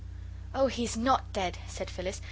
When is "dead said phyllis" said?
1.31-2.19